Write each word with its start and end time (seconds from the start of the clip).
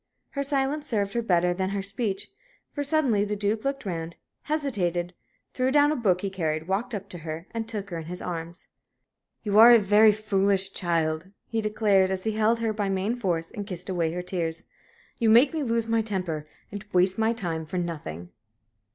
Her 0.31 0.41
silence 0.41 0.87
served 0.87 1.13
her 1.13 1.21
better 1.21 1.53
than 1.53 1.69
her 1.69 1.83
speech, 1.83 2.31
for 2.71 2.83
suddenly 2.83 3.23
the 3.23 3.35
Duke 3.35 3.63
looked 3.63 3.85
round, 3.85 4.15
hesitated, 4.45 5.13
threw 5.53 5.69
down 5.71 5.91
a 5.91 5.95
book 5.95 6.21
he 6.21 6.31
carried, 6.31 6.67
walked 6.67 6.95
up 6.95 7.07
to 7.09 7.19
her, 7.19 7.45
and 7.51 7.69
took 7.69 7.91
her 7.91 7.99
in 7.99 8.05
his 8.05 8.19
arms. 8.19 8.67
"You 9.43 9.59
are 9.59 9.71
a 9.73 9.77
very 9.77 10.11
foolish 10.11 10.73
child," 10.73 11.29
he 11.45 11.61
declared, 11.61 12.09
as 12.09 12.23
he 12.23 12.31
held 12.31 12.61
her 12.61 12.73
by 12.73 12.89
main 12.89 13.15
force 13.15 13.51
and 13.51 13.67
kissed 13.67 13.89
away 13.89 14.11
her 14.13 14.23
tears. 14.23 14.65
"You 15.19 15.29
make 15.29 15.53
me 15.53 15.61
lose 15.61 15.85
my 15.85 16.01
temper 16.01 16.47
and 16.71 16.83
waste 16.91 17.19
my 17.19 17.31
time 17.31 17.63
for 17.63 17.77
nothing." 17.77 18.29